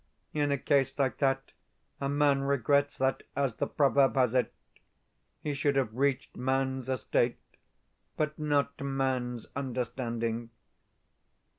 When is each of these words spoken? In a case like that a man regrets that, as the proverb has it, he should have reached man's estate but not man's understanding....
In 0.33 0.51
a 0.51 0.57
case 0.57 0.97
like 0.97 1.19
that 1.19 1.51
a 1.99 2.09
man 2.09 2.41
regrets 2.41 2.97
that, 2.97 3.21
as 3.35 3.57
the 3.57 3.67
proverb 3.67 4.15
has 4.15 4.33
it, 4.33 4.51
he 5.43 5.53
should 5.53 5.75
have 5.75 5.93
reached 5.95 6.35
man's 6.35 6.89
estate 6.89 7.37
but 8.17 8.39
not 8.39 8.81
man's 8.81 9.45
understanding.... 9.55 10.49